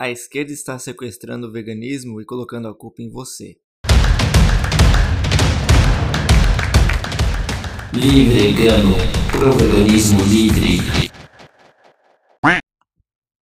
A 0.00 0.08
esquerda 0.08 0.52
está 0.52 0.78
sequestrando 0.78 1.48
o 1.48 1.50
veganismo 1.50 2.20
e 2.20 2.24
colocando 2.24 2.68
a 2.68 2.74
culpa 2.74 3.02
em 3.02 3.10
você. 3.10 3.58
Livre 7.92 8.52
Vegano, 8.52 8.94
pro 9.32 9.52
veganismo 9.58 10.20
livre. 10.22 11.10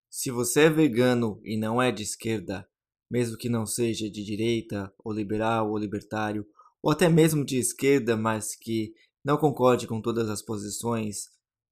Se 0.09 0.31
você 0.31 0.61
é 0.61 0.69
vegano 0.69 1.41
e 1.43 1.57
não 1.57 1.81
é 1.81 1.91
de 1.91 2.03
esquerda, 2.03 2.65
mesmo 3.11 3.37
que 3.37 3.49
não 3.49 3.65
seja 3.65 4.09
de 4.09 4.23
direita, 4.23 4.93
ou 5.03 5.11
liberal, 5.11 5.69
ou 5.69 5.77
libertário, 5.77 6.47
ou 6.81 6.89
até 6.89 7.09
mesmo 7.09 7.43
de 7.43 7.57
esquerda, 7.57 8.15
mas 8.15 8.55
que 8.55 8.93
não 9.25 9.35
concorde 9.35 9.87
com 9.87 10.01
todas 10.01 10.29
as 10.29 10.41
posições 10.41 11.25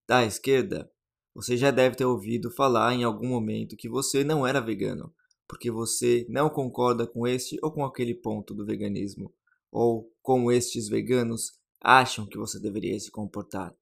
da 0.06 0.26
esquerda, 0.26 0.92
você 1.34 1.58
já 1.58 1.72
deve 1.72 1.96
ter 1.96 2.06
ouvido 2.06 2.52
falar 2.52 2.94
em 2.94 3.04
algum 3.04 3.28
momento 3.28 3.76
que 3.76 3.90
você 3.90 4.24
não 4.24 4.46
era 4.46 4.62
vegano, 4.62 5.14
porque 5.48 5.72
você 5.72 6.26
não 6.30 6.50
concorda 6.50 7.08
com 7.08 7.28
este 7.28 7.58
ou 7.62 7.72
com 7.72 7.84
aquele 7.84 8.14
ponto 8.14 8.54
do 8.54 8.66
veganismo, 8.66 9.34
ou 9.72 10.12
como 10.22 10.52
estes 10.52 10.88
veganos 10.88 11.54
acham 11.82 12.26
que 12.26 12.38
você 12.38 12.60
deveria 12.60 13.00
se 13.00 13.12
comportar. 13.12 13.76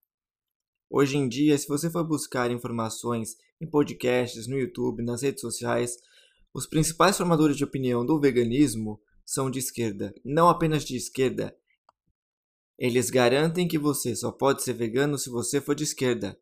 Hoje 0.89 1.17
em 1.17 1.27
dia, 1.27 1.57
se 1.57 1.67
você 1.67 1.89
for 1.89 2.03
buscar 2.03 2.51
informações 2.51 3.37
em 3.61 3.69
podcasts, 3.69 4.47
no 4.47 4.57
YouTube, 4.57 5.03
nas 5.03 5.21
redes 5.21 5.41
sociais, 5.41 5.97
os 6.53 6.67
principais 6.67 7.17
formadores 7.17 7.55
de 7.55 7.63
opinião 7.63 8.05
do 8.05 8.19
veganismo 8.19 8.99
são 9.25 9.49
de 9.49 9.59
esquerda, 9.59 10.13
não 10.25 10.49
apenas 10.49 10.83
de 10.83 10.97
esquerda. 10.97 11.55
Eles 12.77 13.09
garantem 13.09 13.67
que 13.67 13.77
você 13.77 14.15
só 14.15 14.31
pode 14.31 14.63
ser 14.63 14.73
vegano 14.73 15.17
se 15.17 15.29
você 15.29 15.61
for 15.61 15.75
de 15.75 15.83
esquerda. 15.83 16.37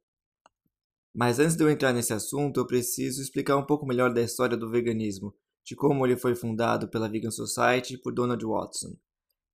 Mas 1.13 1.40
antes 1.40 1.55
de 1.55 1.63
eu 1.63 1.70
entrar 1.70 1.91
nesse 1.91 2.13
assunto, 2.13 2.59
eu 2.59 2.68
preciso 2.68 3.22
explicar 3.22 3.58
um 3.58 3.66
pouco 3.66 3.86
melhor 3.86 4.13
da 4.13 4.22
história 4.22 4.55
do 4.55 4.70
veganismo, 4.70 5.34
de 5.66 5.76
como 5.76 6.05
ele 6.05 6.16
foi 6.16 6.36
fundado 6.36 6.88
pela 6.88 7.09
Vegan 7.09 7.31
Society 7.31 7.98
por 7.98 8.13
Donald 8.13 8.44
Watson. 8.45 8.95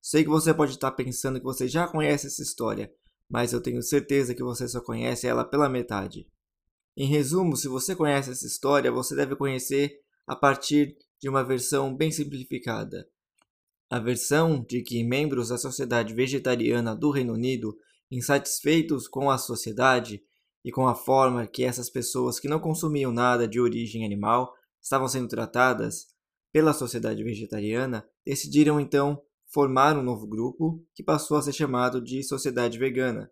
Sei 0.00 0.22
que 0.22 0.30
você 0.30 0.54
pode 0.54 0.72
estar 0.72 0.92
pensando 0.92 1.38
que 1.38 1.44
você 1.44 1.66
já 1.66 1.88
conhece 1.88 2.26
essa 2.26 2.42
história, 2.42 2.92
mas 3.28 3.52
eu 3.52 3.60
tenho 3.60 3.82
certeza 3.82 4.34
que 4.34 4.42
você 4.42 4.68
só 4.68 4.80
conhece 4.80 5.26
ela 5.26 5.44
pela 5.44 5.68
metade. 5.68 6.28
Em 6.96 7.06
resumo, 7.06 7.56
se 7.56 7.68
você 7.68 7.94
conhece 7.94 8.30
essa 8.30 8.46
história, 8.46 8.92
você 8.92 9.14
deve 9.14 9.34
conhecer 9.36 10.00
a 10.26 10.34
partir 10.34 10.96
de 11.20 11.28
uma 11.28 11.42
versão 11.44 11.94
bem 11.94 12.10
simplificada. 12.10 13.08
A 13.90 13.98
versão 13.98 14.64
de 14.64 14.82
que 14.82 15.04
membros 15.04 15.48
da 15.48 15.58
sociedade 15.58 16.14
vegetariana 16.14 16.94
do 16.94 17.10
Reino 17.10 17.34
Unido, 17.34 17.76
insatisfeitos 18.10 19.06
com 19.08 19.30
a 19.30 19.38
sociedade, 19.38 20.22
e 20.66 20.72
com 20.72 20.88
a 20.88 20.96
forma 20.96 21.46
que 21.46 21.62
essas 21.62 21.88
pessoas 21.88 22.40
que 22.40 22.48
não 22.48 22.58
consumiam 22.58 23.12
nada 23.12 23.46
de 23.46 23.60
origem 23.60 24.04
animal 24.04 24.52
estavam 24.82 25.06
sendo 25.06 25.28
tratadas 25.28 26.08
pela 26.52 26.72
sociedade 26.72 27.22
vegetariana, 27.22 28.04
decidiram 28.26 28.80
então 28.80 29.22
formar 29.46 29.96
um 29.96 30.02
novo 30.02 30.26
grupo 30.26 30.84
que 30.92 31.04
passou 31.04 31.36
a 31.36 31.42
ser 31.42 31.52
chamado 31.52 32.02
de 32.02 32.20
Sociedade 32.24 32.80
Vegana. 32.80 33.30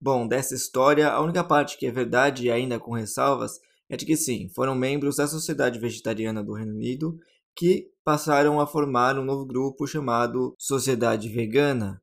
Bom, 0.00 0.26
dessa 0.26 0.54
história, 0.54 1.10
a 1.10 1.20
única 1.20 1.44
parte 1.44 1.76
que 1.76 1.86
é 1.86 1.90
verdade 1.90 2.46
e 2.46 2.50
ainda 2.50 2.80
com 2.80 2.94
ressalvas 2.94 3.60
é 3.86 3.96
de 3.96 4.06
que 4.06 4.16
sim, 4.16 4.48
foram 4.48 4.74
membros 4.74 5.16
da 5.16 5.28
Sociedade 5.28 5.78
Vegetariana 5.78 6.42
do 6.42 6.54
Reino 6.54 6.72
Unido 6.72 7.18
que 7.54 7.90
passaram 8.02 8.58
a 8.58 8.66
formar 8.66 9.18
um 9.18 9.24
novo 9.24 9.44
grupo 9.44 9.86
chamado 9.86 10.54
Sociedade 10.58 11.28
Vegana. 11.28 12.02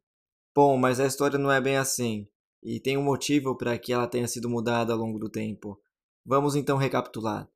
Bom, 0.56 0.78
mas 0.78 1.00
a 1.00 1.08
história 1.08 1.40
não 1.40 1.52
é 1.52 1.60
bem 1.60 1.76
assim 1.76 2.28
e 2.64 2.80
tem 2.80 2.98
um 2.98 3.04
motivo 3.04 3.56
para 3.56 3.78
que 3.78 3.94
ela 3.94 4.08
tenha 4.08 4.28
sido 4.28 4.50
mudada 4.50 4.94
ao 4.94 5.00
longo 5.00 5.18
do 5.18 5.30
tempo. 5.30 5.80
Vamos 6.26 6.56
então 6.56 6.78
recapitular. 6.78 7.50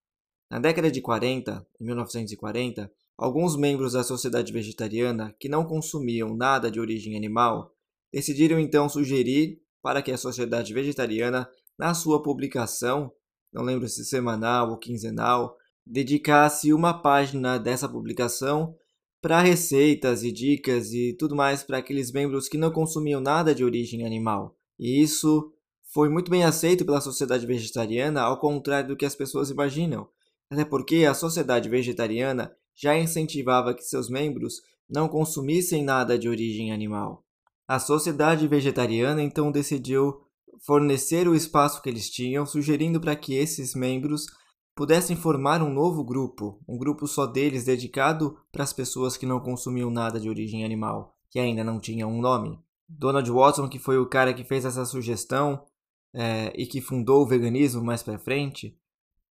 Na 0.49 0.59
década 0.59 0.89
de 0.91 1.01
40, 1.01 1.65
em 1.79 1.85
1940, 1.85 2.91
alguns 3.17 3.55
membros 3.55 3.93
da 3.93 4.03
sociedade 4.03 4.51
vegetariana 4.51 5.35
que 5.39 5.49
não 5.49 5.65
consumiam 5.65 6.35
nada 6.35 6.69
de 6.69 6.79
origem 6.79 7.15
animal 7.15 7.73
decidiram 8.11 8.59
então 8.59 8.87
sugerir 8.87 9.59
para 9.81 10.01
que 10.01 10.11
a 10.11 10.17
sociedade 10.17 10.73
vegetariana, 10.73 11.49
na 11.77 11.93
sua 11.93 12.21
publicação, 12.21 13.11
não 13.51 13.63
lembro 13.63 13.89
se 13.89 14.05
semanal 14.05 14.69
ou 14.69 14.77
quinzenal, 14.77 15.57
dedicasse 15.85 16.71
uma 16.71 16.93
página 16.93 17.57
dessa 17.57 17.89
publicação 17.89 18.75
para 19.21 19.41
receitas 19.41 20.23
e 20.23 20.31
dicas 20.31 20.93
e 20.93 21.13
tudo 21.13 21.35
mais 21.35 21.63
para 21.63 21.79
aqueles 21.79 22.11
membros 22.11 22.47
que 22.47 22.57
não 22.57 22.71
consumiam 22.71 23.19
nada 23.19 23.53
de 23.55 23.63
origem 23.63 24.05
animal. 24.05 24.55
E 24.79 25.01
isso 25.01 25.51
foi 25.93 26.09
muito 26.09 26.31
bem 26.31 26.43
aceito 26.43 26.85
pela 26.85 27.01
sociedade 27.01 27.45
vegetariana, 27.45 28.21
ao 28.21 28.39
contrário 28.39 28.89
do 28.89 28.97
que 28.97 29.05
as 29.05 29.15
pessoas 29.15 29.49
imaginam. 29.49 30.07
Até 30.49 30.65
porque 30.65 31.05
a 31.05 31.13
sociedade 31.13 31.69
vegetariana 31.69 32.55
já 32.75 32.97
incentivava 32.97 33.73
que 33.73 33.83
seus 33.83 34.09
membros 34.09 34.61
não 34.89 35.07
consumissem 35.07 35.83
nada 35.83 36.17
de 36.17 36.27
origem 36.27 36.71
animal. 36.71 37.23
A 37.67 37.79
sociedade 37.79 38.47
vegetariana 38.47 39.21
então 39.21 39.51
decidiu 39.51 40.21
fornecer 40.65 41.27
o 41.27 41.35
espaço 41.35 41.81
que 41.81 41.89
eles 41.89 42.09
tinham, 42.09 42.45
sugerindo 42.45 42.99
para 42.99 43.15
que 43.15 43.35
esses 43.35 43.75
membros 43.75 44.25
pudessem 44.75 45.15
formar 45.15 45.61
um 45.61 45.71
novo 45.71 46.03
grupo, 46.03 46.59
um 46.67 46.77
grupo 46.77 47.07
só 47.07 47.25
deles 47.25 47.65
dedicado 47.65 48.37
para 48.51 48.63
as 48.63 48.73
pessoas 48.73 49.15
que 49.15 49.25
não 49.25 49.39
consumiam 49.39 49.89
nada 49.89 50.19
de 50.19 50.29
origem 50.29 50.65
animal, 50.65 51.15
que 51.29 51.39
ainda 51.39 51.63
não 51.63 51.79
tinham 51.79 52.11
um 52.11 52.21
nome. 52.21 52.59
Donald 52.97 53.29
Watson, 53.29 53.67
que 53.67 53.79
foi 53.79 53.97
o 53.97 54.05
cara 54.05 54.33
que 54.33 54.43
fez 54.43 54.65
essa 54.65 54.85
sugestão 54.85 55.63
é, 56.13 56.53
e 56.55 56.65
que 56.65 56.81
fundou 56.81 57.23
o 57.23 57.27
veganismo 57.27 57.83
mais 57.83 58.03
para 58.03 58.19
frente, 58.19 58.77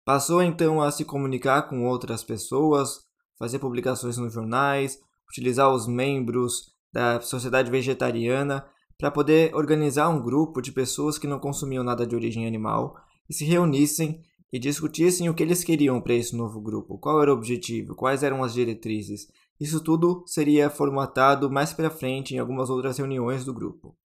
passou 0.04 0.42
então 0.42 0.82
a 0.82 0.92
se 0.92 1.06
comunicar 1.06 1.64
com 1.64 1.86
outras 1.86 2.24
pessoas, 2.24 3.02
fazer 3.38 3.60
publicações 3.60 4.18
nos 4.18 4.34
jornais, 4.34 5.00
utilizar 5.30 5.74
os 5.74 5.88
membros 5.88 6.72
da 6.92 7.22
sociedade 7.22 7.72
vegetariana 7.72 8.66
para 8.98 9.12
poder 9.12 9.56
organizar 9.56 10.10
um 10.10 10.22
grupo 10.22 10.62
de 10.62 10.72
pessoas 10.72 11.18
que 11.18 11.28
não 11.28 11.40
consumiam 11.40 11.84
nada 11.84 12.06
de 12.06 12.16
origem 12.16 12.46
animal 12.46 12.96
e 13.30 13.34
se 13.34 13.46
reunissem 13.46 14.22
e 14.52 14.60
discutissem 14.60 15.30
o 15.30 15.34
que 15.34 15.42
eles 15.42 15.64
queriam 15.64 16.02
para 16.02 16.14
esse 16.14 16.36
novo 16.36 16.60
grupo, 16.60 16.98
qual 16.98 17.22
era 17.22 17.32
o 17.32 17.36
objetivo, 17.36 17.96
quais 17.96 18.22
eram 18.22 18.44
as 18.44 18.54
diretrizes, 18.54 19.28
isso 19.62 19.80
tudo 19.80 20.24
seria 20.26 20.72
formatado 20.72 21.48
mais 21.52 21.72
para 21.72 21.92
frente 21.92 22.34
em 22.34 22.40
algumas 22.40 22.68
outras 22.72 22.98
reuniões 22.98 23.46
do 23.46 23.54
grupo. 23.54 23.96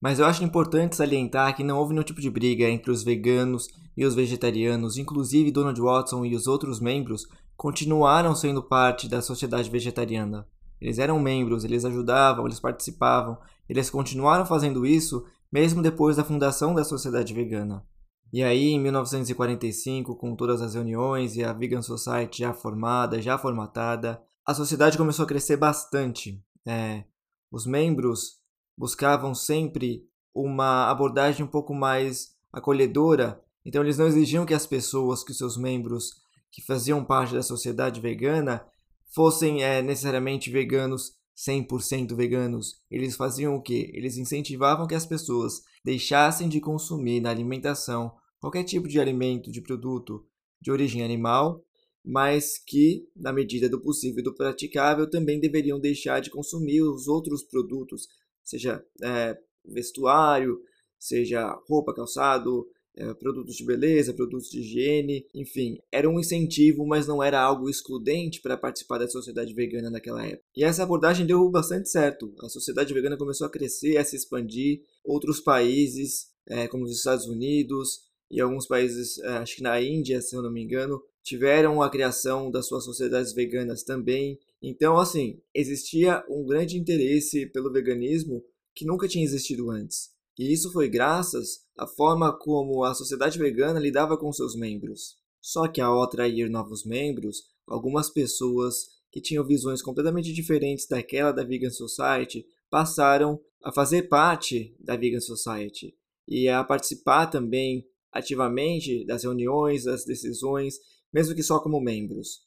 Mas 0.00 0.18
eu 0.18 0.26
acho 0.26 0.42
importante 0.42 0.96
salientar 0.96 1.54
que 1.54 1.62
não 1.62 1.78
houve 1.78 1.94
nenhum 1.94 2.04
tipo 2.04 2.20
de 2.20 2.28
briga 2.28 2.68
entre 2.68 2.90
os 2.90 3.04
veganos 3.04 3.68
e 3.96 4.04
os 4.04 4.16
vegetarianos, 4.16 4.98
inclusive 4.98 5.52
Donald 5.52 5.80
Watson 5.80 6.24
e 6.24 6.34
os 6.34 6.48
outros 6.48 6.80
membros 6.80 7.24
continuaram 7.56 8.34
sendo 8.34 8.60
parte 8.60 9.08
da 9.08 9.22
sociedade 9.22 9.70
vegetariana. 9.70 10.44
Eles 10.80 10.98
eram 10.98 11.20
membros, 11.20 11.62
eles 11.62 11.84
ajudavam, 11.84 12.44
eles 12.44 12.58
participavam, 12.58 13.38
eles 13.68 13.88
continuaram 13.88 14.44
fazendo 14.44 14.84
isso 14.84 15.24
mesmo 15.52 15.82
depois 15.82 16.16
da 16.16 16.24
fundação 16.24 16.74
da 16.74 16.82
sociedade 16.82 17.32
vegana. 17.32 17.86
E 18.32 18.42
aí, 18.42 18.70
em 18.70 18.80
1945, 18.80 20.16
com 20.16 20.34
todas 20.34 20.60
as 20.60 20.74
reuniões 20.74 21.36
e 21.36 21.44
a 21.44 21.52
Vegan 21.52 21.80
Society 21.80 22.40
já 22.40 22.52
formada, 22.52 23.22
já 23.22 23.38
formatada, 23.38 24.20
a 24.46 24.54
sociedade 24.54 24.96
começou 24.96 25.24
a 25.24 25.28
crescer 25.28 25.56
bastante. 25.56 26.40
É, 26.64 27.04
os 27.50 27.66
membros 27.66 28.38
buscavam 28.78 29.34
sempre 29.34 30.08
uma 30.32 30.88
abordagem 30.88 31.44
um 31.44 31.48
pouco 31.48 31.74
mais 31.74 32.36
acolhedora, 32.52 33.42
então 33.64 33.82
eles 33.82 33.98
não 33.98 34.06
exigiam 34.06 34.46
que 34.46 34.54
as 34.54 34.66
pessoas, 34.66 35.24
que 35.24 35.34
seus 35.34 35.56
membros 35.56 36.24
que 36.52 36.62
faziam 36.62 37.04
parte 37.04 37.34
da 37.34 37.42
sociedade 37.42 38.00
vegana 38.00 38.64
fossem 39.12 39.64
é, 39.64 39.82
necessariamente 39.82 40.50
veganos 40.50 41.16
100% 41.36 42.14
veganos. 42.14 42.80
Eles 42.90 43.16
faziam 43.16 43.56
o 43.56 43.62
que? 43.62 43.90
Eles 43.94 44.16
incentivavam 44.16 44.86
que 44.86 44.94
as 44.94 45.04
pessoas 45.04 45.62
deixassem 45.84 46.48
de 46.48 46.60
consumir 46.60 47.20
na 47.20 47.30
alimentação 47.30 48.14
qualquer 48.38 48.62
tipo 48.64 48.86
de 48.86 49.00
alimento, 49.00 49.50
de 49.50 49.60
produto 49.60 50.24
de 50.60 50.70
origem 50.70 51.02
animal 51.02 51.65
mas 52.06 52.56
que, 52.56 53.08
na 53.16 53.32
medida 53.32 53.68
do 53.68 53.80
possível 53.80 54.20
e 54.20 54.22
do 54.22 54.32
praticável, 54.32 55.10
também 55.10 55.40
deveriam 55.40 55.80
deixar 55.80 56.20
de 56.20 56.30
consumir 56.30 56.80
os 56.82 57.08
outros 57.08 57.42
produtos, 57.42 58.06
seja 58.44 58.80
é, 59.02 59.36
vestuário, 59.64 60.62
seja 60.96 61.50
roupa, 61.68 61.92
calçado, 61.92 62.64
é, 62.94 63.12
produtos 63.14 63.56
de 63.56 63.64
beleza, 63.64 64.14
produtos 64.14 64.48
de 64.48 64.60
higiene, 64.60 65.26
enfim, 65.34 65.78
era 65.90 66.08
um 66.08 66.20
incentivo, 66.20 66.86
mas 66.86 67.08
não 67.08 67.20
era 67.20 67.40
algo 67.40 67.68
excludente 67.68 68.40
para 68.40 68.56
participar 68.56 68.98
da 68.98 69.08
sociedade 69.08 69.52
vegana 69.52 69.90
naquela 69.90 70.24
época. 70.24 70.44
E 70.56 70.62
essa 70.62 70.84
abordagem 70.84 71.26
deu 71.26 71.50
bastante 71.50 71.88
certo. 71.88 72.32
A 72.40 72.48
sociedade 72.48 72.94
vegana 72.94 73.16
começou 73.16 73.48
a 73.48 73.50
crescer, 73.50 73.96
a 73.96 74.04
se 74.04 74.14
expandir. 74.14 74.82
Outros 75.04 75.40
países, 75.40 76.28
é, 76.48 76.68
como 76.68 76.84
os 76.84 76.96
Estados 76.96 77.26
Unidos 77.26 78.02
e 78.30 78.40
alguns 78.40 78.66
países, 78.66 79.18
é, 79.18 79.28
acho 79.38 79.56
que 79.56 79.62
na 79.62 79.80
Índia, 79.82 80.20
se 80.22 80.36
eu 80.36 80.40
não 80.40 80.52
me 80.52 80.62
engano, 80.62 81.02
tiveram 81.26 81.82
a 81.82 81.90
criação 81.90 82.52
das 82.52 82.68
suas 82.68 82.84
sociedades 82.84 83.32
veganas 83.32 83.82
também. 83.82 84.38
Então, 84.62 84.96
assim, 84.96 85.40
existia 85.52 86.24
um 86.30 86.46
grande 86.46 86.78
interesse 86.78 87.46
pelo 87.46 87.72
veganismo 87.72 88.44
que 88.72 88.86
nunca 88.86 89.08
tinha 89.08 89.24
existido 89.24 89.68
antes. 89.68 90.10
E 90.38 90.52
isso 90.52 90.70
foi 90.72 90.88
graças 90.88 91.64
à 91.76 91.84
forma 91.84 92.32
como 92.32 92.84
a 92.84 92.94
sociedade 92.94 93.40
vegana 93.40 93.80
lidava 93.80 94.16
com 94.16 94.32
seus 94.32 94.54
membros. 94.54 95.16
Só 95.40 95.66
que 95.66 95.80
ao 95.80 96.00
atrair 96.00 96.48
novos 96.48 96.84
membros, 96.84 97.42
algumas 97.66 98.08
pessoas 98.08 98.90
que 99.10 99.20
tinham 99.20 99.44
visões 99.44 99.82
completamente 99.82 100.32
diferentes 100.32 100.86
daquela 100.86 101.32
da 101.32 101.42
Vegan 101.42 101.70
Society 101.70 102.46
passaram 102.70 103.40
a 103.64 103.72
fazer 103.72 104.02
parte 104.02 104.76
da 104.78 104.96
Vegan 104.96 105.20
Society 105.20 105.92
e 106.28 106.48
a 106.48 106.62
participar 106.62 107.26
também 107.26 107.84
ativamente 108.12 109.04
das 109.04 109.24
reuniões, 109.24 109.84
das 109.84 110.04
decisões, 110.04 110.76
mesmo 111.12 111.34
que 111.34 111.42
só 111.42 111.58
como 111.60 111.80
membros. 111.80 112.46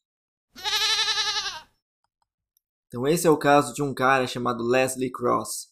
Então 2.87 3.07
esse 3.07 3.27
é 3.27 3.29
o 3.29 3.37
caso 3.37 3.73
de 3.73 3.83
um 3.83 3.93
cara 3.93 4.25
chamado 4.25 4.63
Leslie 4.63 5.11
Cross, 5.11 5.67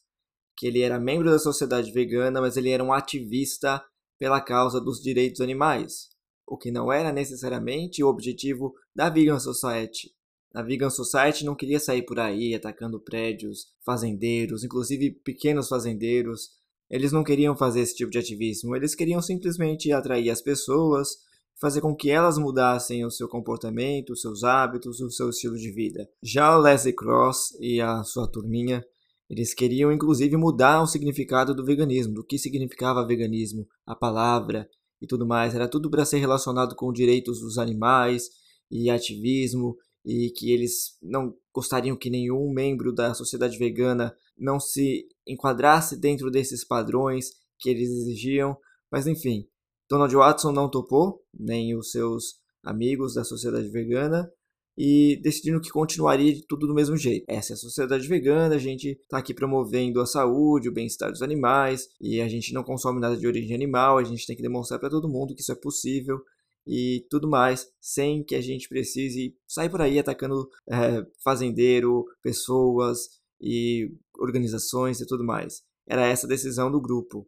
que 0.56 0.68
ele 0.68 0.81
era 0.81 1.00
membro 1.00 1.30
da 1.30 1.39
sociedade 1.39 1.92
vegana, 1.92 2.39
mas 2.39 2.57
ele 2.57 2.69
era 2.69 2.84
um 2.84 2.94
ativista 2.94 3.84
pela 4.19 4.42
causa 4.42 4.80
dos 4.80 5.01
direitos 5.01 5.42
animais, 5.42 6.10
o 6.45 6.57
que 6.57 6.72
não 6.72 6.92
era 6.92 7.12
necessariamente 7.12 8.04
o 8.04 8.07
objetivo 8.07 8.74
da 8.95 9.10
Vegan 9.10 9.39
Society. 9.39 10.16
A 10.54 10.62
Vegan 10.62 10.89
Society 10.89 11.45
não 11.45 11.56
queria 11.56 11.80
sair 11.80 12.04
por 12.04 12.19
aí 12.19 12.56
atacando 12.56 13.00
prédios, 13.00 13.68
fazendeiros, 13.86 14.63
inclusive 14.63 15.12
pequenos 15.24 15.68
fazendeiros. 15.68 16.51
Eles 16.89 17.12
não 17.12 17.24
queriam 17.24 17.56
fazer 17.56 17.81
esse 17.81 17.95
tipo 17.95 18.10
de 18.10 18.18
ativismo, 18.18 18.75
eles 18.75 18.95
queriam 18.95 19.22
simplesmente 19.22 19.92
atrair 19.92 20.30
as 20.30 20.42
pessoas, 20.42 21.10
fazer 21.59 21.81
com 21.81 21.95
que 21.95 22.09
elas 22.09 22.38
mudassem 22.38 23.04
o 23.06 23.12
seu 23.12 23.27
comportamento, 23.27 24.12
os 24.12 24.21
seus 24.21 24.44
hábitos, 24.44 25.00
o 25.00 25.09
seu 25.09 25.30
estilo 25.30 25.57
de 25.57 25.71
vida. 25.71 26.07
Já 26.21 26.56
o 26.56 26.62
Leslie 26.62 26.94
Cross 26.94 27.57
e 27.59 27.81
a 27.81 28.04
sua 28.04 28.27
turminha, 28.27 28.86
eles 29.30 29.54
queriam 29.54 29.92
inclusive 29.92 30.38
mudar 30.38 30.81
o 30.81 30.88
significado 30.88 31.54
do 31.54 31.65
veganismo, 31.65 32.13
do 32.13 32.24
que 32.24 32.38
significava 32.38 33.06
veganismo, 33.06 33.68
a 33.86 33.95
palavra 33.95 34.69
e 35.01 35.07
tudo 35.07 35.25
mais. 35.25 35.54
Era 35.54 35.68
tudo 35.68 35.89
para 35.89 36.06
ser 36.06 36.18
relacionado 36.18 36.75
com 36.75 36.94
direitos 36.94 37.39
dos 37.39 37.57
animais 37.57 38.30
e 38.71 38.89
ativismo 38.89 39.75
e 40.06 40.30
que 40.30 40.51
eles 40.51 40.98
não 41.01 41.36
gostariam 41.53 41.98
que 41.98 42.10
nenhum 42.10 42.51
membro 42.51 42.94
da 42.94 43.13
sociedade 43.13 43.57
vegana 43.57 44.15
não 44.38 44.60
se 44.60 45.06
enquadrasse 45.27 46.00
dentro 46.00 46.31
desses 46.31 46.63
padrões 46.63 47.31
que 47.60 47.69
eles 47.69 47.89
exigiam, 47.89 48.56
mas 48.92 49.07
enfim, 49.07 49.48
Donald 49.89 50.13
Watson 50.16 50.51
não 50.51 50.69
topou, 50.69 51.24
nem 51.34 51.75
os 51.75 51.92
seus 51.92 52.36
amigos 52.63 53.13
da 53.13 53.24
sociedade 53.24 53.69
vegana, 53.69 54.30
e 54.78 55.19
decidiram 55.24 55.60
que 55.60 55.69
continuaria 55.69 56.39
tudo 56.48 56.68
do 56.68 56.74
mesmo 56.74 56.95
jeito. 56.95 57.25
Essa 57.28 57.54
é 57.54 57.56
a 57.56 57.57
sociedade 57.57 58.07
vegana, 58.07 58.56
a 58.56 58.60
gente 58.60 58.92
está 59.01 59.18
aqui 59.18 59.34
promovendo 59.34 60.00
a 60.00 60.06
saúde, 60.06 60.69
o 60.69 60.74
bem-estar 60.74 61.12
dos 61.12 61.24
animais, 61.24 61.88
e 62.00 62.22
a 62.22 62.28
gente 62.28 62.54
não 62.54 62.63
consome 62.63 63.00
nada 63.00 63.18
de 63.18 63.25
origem 63.25 63.56
animal, 63.56 63.98
a 63.98 64.04
gente 64.04 64.28
tem 64.28 64.36
que 64.36 64.42
demonstrar 64.42 64.80
para 64.80 64.89
todo 64.89 65.10
mundo 65.10 65.34
que 65.34 65.42
isso 65.42 65.51
é 65.51 65.56
possível, 65.56 66.19
e 66.68 67.06
tudo 67.10 67.30
mais, 67.30 67.66
sem 67.81 68.24
que 68.24 68.36
a 68.36 68.42
gente 68.42 68.68
precise 68.68 69.34
sair 69.48 69.69
por 69.69 69.81
aí 69.81 69.98
atacando 69.98 70.48
é, 70.69 71.01
fazendeiro, 71.24 72.06
pessoas 72.22 73.00
e 73.42 73.89
organizações 74.19 75.00
e 75.00 75.07
tudo 75.07 75.24
mais. 75.24 75.62
Era 75.88 76.06
essa 76.06 76.28
a 76.28 76.30
decisão 76.30 76.69
do 76.69 76.81
grupo. 76.81 77.25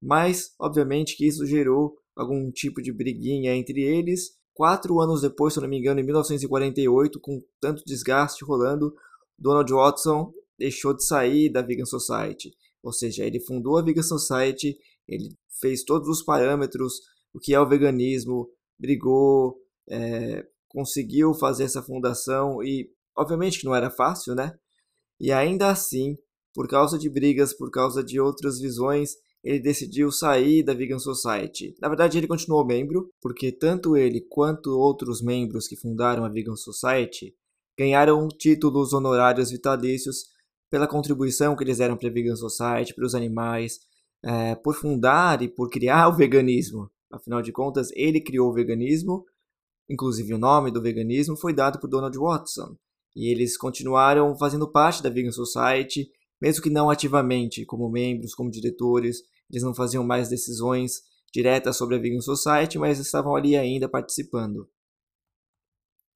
Mas, 0.00 0.52
obviamente, 0.60 1.16
que 1.16 1.26
isso 1.26 1.46
gerou 1.46 1.96
algum 2.16 2.50
tipo 2.50 2.82
de 2.82 2.92
briguinha 2.92 3.54
entre 3.54 3.82
eles. 3.82 4.30
Quatro 4.54 5.00
anos 5.00 5.22
depois, 5.22 5.54
se 5.54 5.60
não 5.60 5.68
me 5.68 5.78
engano, 5.78 6.00
em 6.00 6.04
1948, 6.04 7.18
com 7.20 7.42
tanto 7.60 7.82
desgaste 7.86 8.44
rolando, 8.44 8.94
Donald 9.38 9.72
Watson 9.72 10.32
deixou 10.58 10.94
de 10.94 11.04
sair 11.04 11.50
da 11.50 11.62
Vegan 11.62 11.86
Society. 11.86 12.52
Ou 12.82 12.92
seja, 12.92 13.24
ele 13.24 13.40
fundou 13.40 13.78
a 13.78 13.82
Vegan 13.82 14.02
Society, 14.02 14.76
ele 15.08 15.36
fez 15.60 15.84
todos 15.84 16.08
os 16.08 16.22
parâmetros, 16.22 17.00
o 17.32 17.38
que 17.38 17.54
é 17.54 17.60
o 17.60 17.68
veganismo, 17.68 18.48
brigou, 18.78 19.56
é, 19.88 20.44
conseguiu 20.68 21.32
fazer 21.34 21.64
essa 21.64 21.82
fundação 21.82 22.62
e, 22.62 22.90
obviamente, 23.16 23.60
que 23.60 23.64
não 23.64 23.74
era 23.74 23.90
fácil, 23.90 24.34
né? 24.34 24.52
E 25.20 25.30
ainda 25.30 25.70
assim, 25.70 26.16
por 26.54 26.68
causa 26.68 26.98
de 26.98 27.08
brigas, 27.08 27.56
por 27.56 27.70
causa 27.70 28.02
de 28.02 28.20
outras 28.20 28.58
visões, 28.58 29.12
ele 29.42 29.58
decidiu 29.58 30.10
sair 30.12 30.62
da 30.62 30.72
Vegan 30.72 30.98
Society. 30.98 31.74
Na 31.80 31.88
verdade, 31.88 32.16
ele 32.16 32.28
continuou 32.28 32.64
membro, 32.64 33.10
porque 33.20 33.50
tanto 33.50 33.96
ele 33.96 34.20
quanto 34.20 34.78
outros 34.78 35.20
membros 35.20 35.66
que 35.66 35.76
fundaram 35.76 36.24
a 36.24 36.28
Vegan 36.28 36.56
Society 36.56 37.34
ganharam 37.76 38.28
títulos 38.28 38.92
honorários 38.92 39.50
vitalícios 39.50 40.26
pela 40.70 40.86
contribuição 40.86 41.56
que 41.56 41.64
eles 41.64 41.78
deram 41.78 41.96
para 41.96 42.08
a 42.08 42.12
Vegan 42.12 42.36
Society, 42.36 42.94
para 42.94 43.04
os 43.04 43.14
animais, 43.14 43.80
é, 44.22 44.54
por 44.54 44.74
fundar 44.74 45.42
e 45.42 45.48
por 45.48 45.68
criar 45.68 46.08
o 46.08 46.16
veganismo. 46.16 46.90
Afinal 47.10 47.42
de 47.42 47.52
contas, 47.52 47.90
ele 47.94 48.20
criou 48.20 48.48
o 48.48 48.54
veganismo, 48.54 49.24
inclusive 49.88 50.32
o 50.32 50.38
nome 50.38 50.70
do 50.70 50.80
veganismo 50.80 51.36
foi 51.36 51.52
dado 51.52 51.78
por 51.80 51.88
Donald 51.88 52.16
Watson. 52.16 52.76
E 53.14 53.30
eles 53.30 53.56
continuaram 53.56 54.34
fazendo 54.36 54.70
parte 54.70 55.02
da 55.02 55.10
Vegan 55.10 55.32
Society, 55.32 56.10
mesmo 56.42 56.60
que 56.60 56.68
não 56.68 56.90
ativamente, 56.90 57.64
como 57.64 57.88
membros, 57.88 58.34
como 58.34 58.50
diretores. 58.50 59.18
Eles 59.48 59.62
não 59.62 59.72
faziam 59.72 60.02
mais 60.02 60.28
decisões 60.28 61.02
diretas 61.32 61.76
sobre 61.76 61.94
a 61.94 61.98
Vegan 62.00 62.20
Society, 62.20 62.80
mas 62.80 62.98
estavam 62.98 63.36
ali 63.36 63.54
ainda 63.54 63.88
participando. 63.88 64.68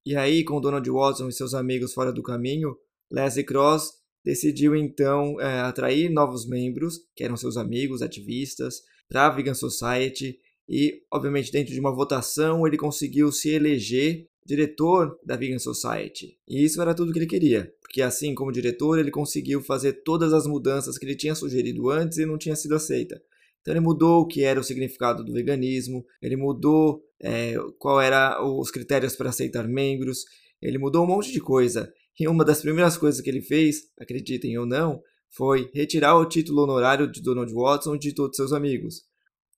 E 0.05 0.17
aí, 0.17 0.43
com 0.43 0.59
Donald 0.59 0.89
Watson 0.89 1.29
e 1.29 1.33
seus 1.33 1.53
amigos 1.53 1.93
fora 1.93 2.11
do 2.11 2.21
caminho, 2.21 2.77
Leslie 3.09 3.45
Cross 3.45 3.93
decidiu 4.21 4.75
então 4.75 5.39
é, 5.39 5.61
atrair 5.61 6.09
novos 6.09 6.45
membros, 6.45 6.99
que 7.15 7.23
eram 7.23 7.37
seus 7.37 7.55
amigos, 7.55 8.01
ativistas, 8.01 8.81
para 9.07 9.27
a 9.27 9.29
Vegan 9.29 9.53
Society 9.53 10.37
e, 10.67 11.03
obviamente, 11.09 11.53
dentro 11.53 11.73
de 11.73 11.79
uma 11.79 11.95
votação, 11.95 12.67
ele 12.67 12.75
conseguiu 12.75 13.31
se 13.31 13.49
eleger 13.49 14.27
diretor 14.47 15.19
da 15.25 15.35
Vegan 15.35 15.59
Society. 15.59 16.39
E 16.47 16.63
isso 16.63 16.81
era 16.81 16.95
tudo 16.95 17.11
que 17.11 17.19
ele 17.19 17.27
queria, 17.27 17.69
porque 17.81 18.01
assim 18.01 18.33
como 18.33 18.49
diretor, 18.49 18.97
ele 18.97 19.11
conseguiu 19.11 19.61
fazer 19.61 20.03
todas 20.03 20.31
as 20.31 20.47
mudanças 20.47 20.97
que 20.97 21.05
ele 21.05 21.17
tinha 21.17 21.35
sugerido 21.35 21.89
antes 21.89 22.17
e 22.17 22.25
não 22.25 22.37
tinha 22.37 22.55
sido 22.55 22.73
aceita. 22.73 23.21
Então 23.59 23.73
ele 23.73 23.81
mudou 23.81 24.21
o 24.21 24.25
que 24.25 24.43
era 24.43 24.57
o 24.57 24.63
significado 24.63 25.25
do 25.25 25.33
veganismo, 25.33 26.05
ele 26.21 26.37
mudou 26.37 27.03
é, 27.21 27.55
qual 27.77 27.99
era 27.99 28.41
os 28.41 28.71
critérios 28.71 29.17
para 29.17 29.29
aceitar 29.29 29.67
membros, 29.67 30.23
ele 30.61 30.77
mudou 30.77 31.03
um 31.03 31.07
monte 31.07 31.33
de 31.33 31.41
coisa. 31.41 31.91
E 32.17 32.25
uma 32.25 32.45
das 32.45 32.61
primeiras 32.61 32.97
coisas 32.97 33.19
que 33.19 33.29
ele 33.29 33.41
fez, 33.41 33.89
acreditem 33.99 34.57
ou 34.57 34.65
não, 34.65 35.01
foi 35.29 35.69
retirar 35.73 36.15
o 36.17 36.25
título 36.25 36.63
honorário 36.63 37.11
de 37.11 37.21
Donald 37.21 37.53
Watson 37.53 37.97
de 37.97 38.15
todos 38.15 38.37
seus 38.37 38.53
amigos. 38.53 39.01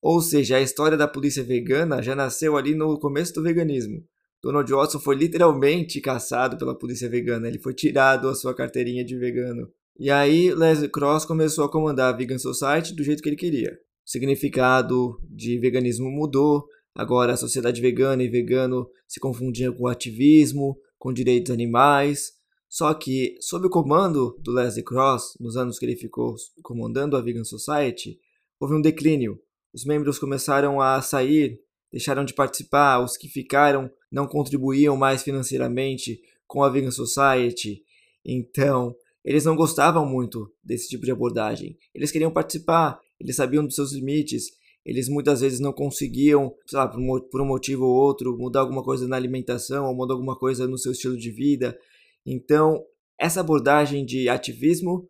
Ou 0.01 0.19
seja, 0.19 0.57
a 0.57 0.61
história 0.61 0.97
da 0.97 1.07
polícia 1.07 1.43
vegana 1.43 2.01
já 2.01 2.15
nasceu 2.15 2.57
ali 2.57 2.73
no 2.73 2.99
começo 2.99 3.33
do 3.35 3.43
veganismo. 3.43 4.03
Donald 4.41 4.71
Watson 4.71 4.99
foi 4.99 5.15
literalmente 5.15 5.99
caçado 5.99 6.57
pela 6.57 6.77
polícia 6.77 7.09
vegana, 7.09 7.47
ele 7.47 7.59
foi 7.59 7.73
tirado 7.73 8.27
a 8.27 8.35
sua 8.35 8.53
carteirinha 8.53 9.03
de 9.03 9.17
vegano. 9.17 9.69
E 9.97 10.09
aí 10.09 10.53
Leslie 10.53 10.89
Cross 10.89 11.25
começou 11.25 11.65
a 11.65 11.71
comandar 11.71 12.13
a 12.13 12.17
Vegan 12.17 12.37
Society 12.37 12.95
do 12.95 13.03
jeito 13.03 13.21
que 13.21 13.29
ele 13.29 13.35
queria. 13.35 13.71
O 14.05 14.09
significado 14.09 15.19
de 15.29 15.59
veganismo 15.59 16.09
mudou, 16.09 16.65
agora 16.95 17.33
a 17.33 17.37
sociedade 17.37 17.81
vegana 17.81 18.23
e 18.23 18.29
vegano 18.29 18.89
se 19.07 19.19
confundiam 19.19 19.73
com 19.73 19.87
ativismo, 19.87 20.79
com 20.97 21.11
direitos 21.11 21.51
animais. 21.51 22.31
Só 22.69 22.93
que, 22.93 23.35
sob 23.41 23.67
o 23.67 23.69
comando 23.69 24.37
do 24.41 24.51
Leslie 24.51 24.83
Cross, 24.83 25.35
nos 25.39 25.57
anos 25.57 25.77
que 25.77 25.85
ele 25.85 25.95
ficou 25.95 26.35
comandando 26.63 27.17
a 27.17 27.21
Vegan 27.21 27.43
Society, 27.43 28.19
houve 28.59 28.75
um 28.75 28.81
declínio 28.81 29.39
os 29.73 29.85
membros 29.85 30.17
começaram 30.17 30.81
a 30.81 31.01
sair, 31.01 31.59
deixaram 31.91 32.23
de 32.23 32.33
participar, 32.33 33.03
os 33.03 33.17
que 33.17 33.27
ficaram 33.27 33.89
não 34.11 34.27
contribuíam 34.27 34.95
mais 34.95 35.23
financeiramente 35.23 36.21
com 36.47 36.63
a 36.63 36.69
Vegan 36.69 36.91
Society. 36.91 37.83
Então, 38.25 38.95
eles 39.23 39.45
não 39.45 39.55
gostavam 39.55 40.05
muito 40.05 40.51
desse 40.63 40.89
tipo 40.89 41.05
de 41.05 41.11
abordagem. 41.11 41.77
Eles 41.93 42.11
queriam 42.11 42.31
participar, 42.31 42.99
eles 43.19 43.35
sabiam 43.35 43.65
dos 43.65 43.75
seus 43.75 43.91
limites, 43.91 44.45
eles 44.85 45.09
muitas 45.09 45.41
vezes 45.41 45.59
não 45.59 45.73
conseguiam, 45.73 46.55
sei 46.65 46.79
lá, 46.79 46.87
por 46.87 47.41
um 47.41 47.45
motivo 47.45 47.85
ou 47.85 47.95
outro, 47.95 48.37
mudar 48.37 48.61
alguma 48.61 48.83
coisa 48.83 49.07
na 49.07 49.15
alimentação 49.15 49.85
ou 49.85 49.95
mudar 49.95 50.13
alguma 50.13 50.37
coisa 50.37 50.67
no 50.67 50.77
seu 50.77 50.91
estilo 50.91 51.17
de 51.17 51.29
vida. 51.31 51.77
Então, 52.25 52.83
essa 53.19 53.41
abordagem 53.41 54.05
de 54.05 54.29
ativismo 54.29 55.07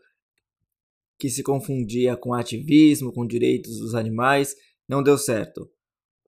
que 1.17 1.29
se 1.29 1.43
confundia 1.43 2.15
com 2.15 2.33
ativismo, 2.33 3.13
com 3.13 3.27
direitos 3.27 3.79
dos 3.79 3.93
animais, 3.93 4.55
não 4.87 5.03
deu 5.03 5.17
certo. 5.17 5.69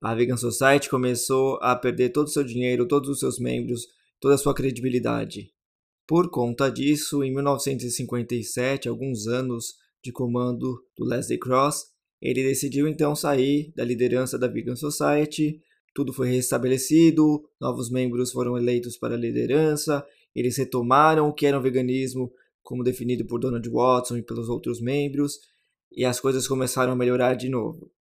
A 0.01 0.15
Vegan 0.15 0.35
Society 0.35 0.89
começou 0.89 1.59
a 1.61 1.75
perder 1.75 2.09
todo 2.09 2.25
o 2.25 2.31
seu 2.31 2.43
dinheiro, 2.43 2.87
todos 2.87 3.07
os 3.07 3.19
seus 3.19 3.37
membros, 3.37 3.87
toda 4.19 4.33
a 4.33 4.37
sua 4.37 4.51
credibilidade. 4.51 5.53
Por 6.07 6.31
conta 6.31 6.71
disso, 6.71 7.23
em 7.23 7.31
1957, 7.31 8.89
alguns 8.89 9.27
anos 9.27 9.75
de 10.03 10.11
comando 10.11 10.83
do 10.97 11.05
Leslie 11.05 11.37
Cross, 11.37 11.85
ele 12.19 12.41
decidiu 12.41 12.87
então 12.87 13.15
sair 13.15 13.71
da 13.75 13.83
liderança 13.83 14.39
da 14.39 14.47
Vegan 14.47 14.75
Society. 14.75 15.61
Tudo 15.93 16.11
foi 16.11 16.31
restabelecido, 16.31 17.47
novos 17.59 17.91
membros 17.91 18.31
foram 18.31 18.57
eleitos 18.57 18.97
para 18.97 19.13
a 19.13 19.19
liderança, 19.19 20.03
eles 20.35 20.57
retomaram 20.57 21.29
o 21.29 21.33
que 21.33 21.45
era 21.45 21.59
o 21.59 21.61
veganismo, 21.61 22.33
como 22.63 22.83
definido 22.83 23.23
por 23.25 23.39
Donald 23.39 23.69
Watson 23.69 24.17
e 24.17 24.23
pelos 24.23 24.49
outros 24.49 24.81
membros, 24.81 25.41
e 25.91 26.03
as 26.03 26.19
coisas 26.19 26.47
começaram 26.47 26.91
a 26.91 26.95
melhorar 26.95 27.35
de 27.35 27.49
novo. 27.49 27.91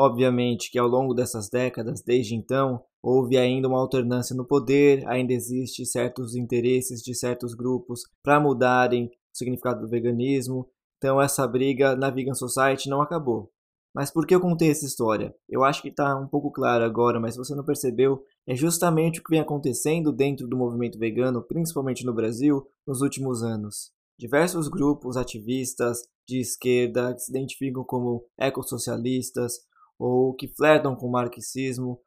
Obviamente 0.00 0.70
que 0.70 0.78
ao 0.78 0.86
longo 0.86 1.12
dessas 1.12 1.50
décadas, 1.50 2.00
desde 2.00 2.36
então, 2.36 2.84
houve 3.02 3.36
ainda 3.36 3.66
uma 3.66 3.80
alternância 3.80 4.32
no 4.36 4.46
poder, 4.46 5.04
ainda 5.08 5.32
existe 5.32 5.84
certos 5.84 6.36
interesses 6.36 7.02
de 7.02 7.12
certos 7.16 7.52
grupos 7.52 8.02
para 8.22 8.38
mudarem 8.38 9.06
o 9.06 9.10
significado 9.32 9.80
do 9.80 9.88
veganismo. 9.88 10.70
Então 10.98 11.20
essa 11.20 11.44
briga 11.48 11.96
na 11.96 12.10
Vegan 12.10 12.34
Society 12.34 12.88
não 12.88 13.02
acabou. 13.02 13.50
Mas 13.92 14.08
por 14.08 14.24
que 14.24 14.32
eu 14.32 14.40
contei 14.40 14.70
essa 14.70 14.86
história? 14.86 15.34
Eu 15.48 15.64
acho 15.64 15.82
que 15.82 15.88
está 15.88 16.16
um 16.16 16.28
pouco 16.28 16.52
claro 16.52 16.84
agora, 16.84 17.18
mas 17.18 17.34
se 17.34 17.38
você 17.38 17.52
não 17.56 17.64
percebeu, 17.64 18.22
é 18.46 18.54
justamente 18.54 19.18
o 19.18 19.24
que 19.24 19.30
vem 19.30 19.40
acontecendo 19.40 20.12
dentro 20.12 20.46
do 20.46 20.56
movimento 20.56 20.96
vegano, 20.96 21.42
principalmente 21.42 22.06
no 22.06 22.14
Brasil, 22.14 22.64
nos 22.86 23.00
últimos 23.00 23.42
anos. 23.42 23.90
Diversos 24.16 24.68
grupos 24.68 25.16
ativistas 25.16 26.02
de 26.28 26.38
esquerda 26.38 27.14
que 27.14 27.20
se 27.20 27.32
identificam 27.32 27.82
como 27.82 28.24
ecossocialistas 28.38 29.66
ou 29.98 30.34
que 30.34 30.48
flertam 30.48 30.94
com 30.94 31.06
o 31.06 31.10
marxismo 31.10 32.00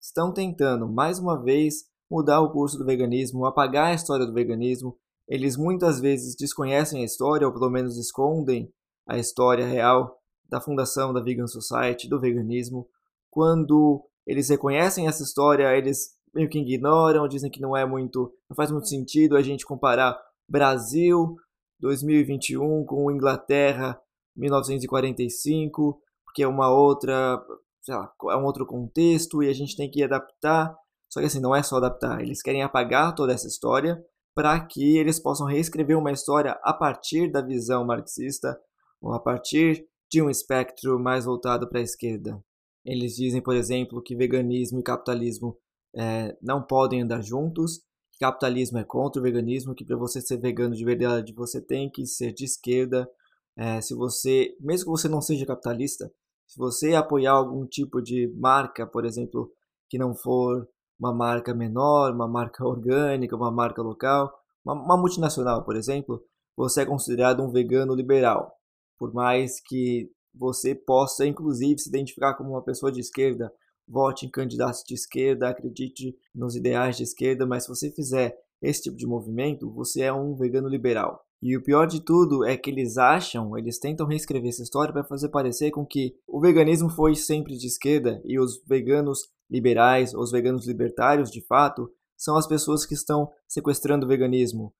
estão 0.00 0.32
tentando, 0.32 0.86
mais 0.88 1.18
uma 1.18 1.42
vez, 1.42 1.84
mudar 2.10 2.40
o 2.40 2.52
curso 2.52 2.78
do 2.78 2.84
veganismo, 2.84 3.46
apagar 3.46 3.88
a 3.88 3.94
história 3.94 4.26
do 4.26 4.32
veganismo. 4.32 4.96
Eles 5.28 5.56
muitas 5.56 6.00
vezes 6.00 6.36
desconhecem 6.36 7.02
a 7.02 7.04
história, 7.04 7.46
ou 7.46 7.52
pelo 7.52 7.70
menos 7.70 7.96
escondem 7.96 8.72
a 9.06 9.18
história 9.18 9.66
real 9.66 10.18
da 10.48 10.60
fundação 10.60 11.12
da 11.12 11.20
Vegan 11.20 11.46
Society, 11.46 12.08
do 12.08 12.20
veganismo. 12.20 12.88
Quando 13.30 14.04
eles 14.26 14.48
reconhecem 14.48 15.06
essa 15.06 15.22
história, 15.22 15.76
eles 15.76 16.16
meio 16.34 16.48
que 16.48 16.58
ignoram, 16.58 17.28
dizem 17.28 17.50
que 17.50 17.60
não 17.60 17.76
é 17.76 17.84
muito, 17.84 18.32
não 18.48 18.54
faz 18.54 18.70
muito 18.70 18.88
sentido 18.88 19.36
a 19.36 19.42
gente 19.42 19.66
comparar 19.66 20.18
Brasil 20.48 21.36
2021 21.80 22.84
com 22.84 23.10
Inglaterra 23.10 24.00
1945, 24.36 26.00
porque 26.38 26.44
é 26.44 26.46
uma 26.46 26.70
outra, 26.70 27.44
sei 27.82 27.96
lá, 27.96 28.12
é 28.30 28.36
um 28.36 28.44
outro 28.44 28.64
contexto 28.64 29.42
e 29.42 29.48
a 29.48 29.52
gente 29.52 29.76
tem 29.76 29.90
que 29.90 30.04
adaptar. 30.04 30.72
Só 31.10 31.18
que 31.18 31.26
assim, 31.26 31.40
não 31.40 31.52
é 31.52 31.64
só 31.64 31.78
adaptar, 31.78 32.20
eles 32.20 32.40
querem 32.40 32.62
apagar 32.62 33.12
toda 33.12 33.32
essa 33.32 33.48
história 33.48 34.00
para 34.36 34.60
que 34.64 34.96
eles 34.98 35.18
possam 35.18 35.48
reescrever 35.48 35.98
uma 35.98 36.12
história 36.12 36.52
a 36.62 36.72
partir 36.72 37.28
da 37.32 37.40
visão 37.40 37.84
marxista 37.84 38.56
ou 39.00 39.12
a 39.12 39.18
partir 39.18 39.84
de 40.08 40.22
um 40.22 40.30
espectro 40.30 40.96
mais 41.00 41.24
voltado 41.24 41.68
para 41.68 41.80
a 41.80 41.82
esquerda. 41.82 42.40
Eles 42.84 43.16
dizem, 43.16 43.42
por 43.42 43.56
exemplo, 43.56 44.00
que 44.00 44.14
veganismo 44.14 44.78
e 44.78 44.84
capitalismo 44.84 45.58
é, 45.96 46.36
não 46.40 46.62
podem 46.62 47.02
andar 47.02 47.20
juntos, 47.20 47.80
que 48.12 48.20
capitalismo 48.20 48.78
é 48.78 48.84
contra 48.84 49.20
o 49.20 49.24
veganismo, 49.24 49.74
que 49.74 49.84
para 49.84 49.96
você 49.96 50.20
ser 50.20 50.36
vegano 50.36 50.76
de 50.76 50.84
verdade 50.84 51.32
você 51.32 51.60
tem 51.60 51.90
que 51.90 52.06
ser 52.06 52.32
de 52.32 52.44
esquerda. 52.44 53.10
É, 53.56 53.80
se 53.80 53.92
você, 53.92 54.54
mesmo 54.60 54.84
que 54.84 55.00
você 55.00 55.08
não 55.08 55.20
seja 55.20 55.44
capitalista, 55.44 56.08
se 56.48 56.58
você 56.58 56.94
apoiar 56.94 57.32
algum 57.32 57.64
tipo 57.66 58.02
de 58.02 58.26
marca, 58.36 58.86
por 58.86 59.04
exemplo, 59.04 59.52
que 59.88 59.98
não 59.98 60.14
for 60.14 60.68
uma 60.98 61.14
marca 61.14 61.54
menor, 61.54 62.12
uma 62.12 62.26
marca 62.26 62.64
orgânica, 62.66 63.36
uma 63.36 63.52
marca 63.52 63.82
local, 63.82 64.32
uma, 64.64 64.74
uma 64.74 64.96
multinacional, 64.96 65.64
por 65.64 65.76
exemplo, 65.76 66.20
você 66.56 66.82
é 66.82 66.86
considerado 66.86 67.42
um 67.42 67.52
vegano 67.52 67.94
liberal 67.94 68.58
por 68.98 69.14
mais 69.14 69.60
que 69.60 70.10
você 70.34 70.74
possa, 70.74 71.24
inclusive, 71.24 71.78
se 71.78 71.88
identificar 71.88 72.34
como 72.34 72.50
uma 72.50 72.62
pessoa 72.62 72.90
de 72.92 73.00
esquerda, 73.00 73.50
vote 73.86 74.26
em 74.26 74.30
candidatos 74.30 74.82
de 74.86 74.94
esquerda, 74.94 75.48
acredite 75.48 76.14
nos 76.34 76.54
ideais 76.56 76.96
de 76.96 77.04
esquerda, 77.04 77.46
mas 77.46 77.62
se 77.62 77.68
você 77.68 77.90
fizer 77.90 78.36
esse 78.60 78.82
tipo 78.82 78.96
de 78.96 79.06
movimento, 79.06 79.70
você 79.72 80.02
é 80.02 80.12
um 80.12 80.34
vegano 80.36 80.68
liberal. 80.68 81.24
E 81.40 81.56
o 81.56 81.62
pior 81.62 81.86
de 81.86 82.00
tudo 82.00 82.44
é 82.44 82.56
que 82.56 82.68
eles 82.68 82.98
acham, 82.98 83.56
eles 83.56 83.78
tentam 83.78 84.06
reescrever 84.06 84.48
essa 84.48 84.62
história 84.62 84.92
para 84.92 85.04
fazer 85.04 85.28
parecer 85.28 85.70
com 85.70 85.86
que 85.86 86.16
o 86.26 86.40
veganismo 86.40 86.90
foi 86.90 87.14
sempre 87.14 87.56
de 87.56 87.66
esquerda 87.66 88.20
e 88.24 88.38
os 88.40 88.60
veganos 88.66 89.28
liberais, 89.48 90.12
os 90.14 90.32
veganos 90.32 90.66
libertários, 90.66 91.30
de 91.30 91.40
fato, 91.40 91.90
são 92.16 92.36
as 92.36 92.46
pessoas 92.46 92.84
que 92.84 92.94
estão 92.94 93.30
sequestrando 93.46 94.04
o 94.04 94.08
veganismo, 94.08 94.74